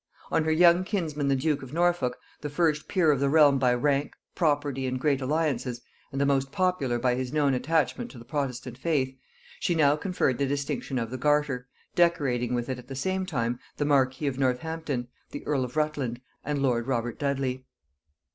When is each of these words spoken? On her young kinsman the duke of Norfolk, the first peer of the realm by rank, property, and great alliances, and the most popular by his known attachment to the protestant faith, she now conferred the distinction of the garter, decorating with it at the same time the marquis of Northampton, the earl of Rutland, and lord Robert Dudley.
On 0.31 0.45
her 0.45 0.51
young 0.51 0.83
kinsman 0.83 1.27
the 1.27 1.35
duke 1.35 1.61
of 1.61 1.73
Norfolk, 1.73 2.17
the 2.39 2.49
first 2.49 2.87
peer 2.87 3.11
of 3.11 3.19
the 3.19 3.29
realm 3.29 3.59
by 3.59 3.71
rank, 3.75 4.15
property, 4.33 4.87
and 4.87 4.99
great 4.99 5.21
alliances, 5.21 5.79
and 6.11 6.19
the 6.19 6.25
most 6.25 6.51
popular 6.51 6.97
by 6.97 7.13
his 7.13 7.31
known 7.31 7.53
attachment 7.53 8.09
to 8.09 8.17
the 8.17 8.25
protestant 8.25 8.79
faith, 8.79 9.15
she 9.59 9.75
now 9.75 9.95
conferred 9.95 10.39
the 10.39 10.47
distinction 10.47 10.97
of 10.97 11.11
the 11.11 11.19
garter, 11.19 11.67
decorating 11.93 12.55
with 12.55 12.67
it 12.67 12.79
at 12.79 12.87
the 12.87 12.95
same 12.95 13.27
time 13.27 13.59
the 13.77 13.85
marquis 13.85 14.25
of 14.25 14.39
Northampton, 14.39 15.07
the 15.29 15.45
earl 15.45 15.63
of 15.63 15.77
Rutland, 15.77 16.19
and 16.43 16.63
lord 16.63 16.87
Robert 16.87 17.19
Dudley. 17.19 17.67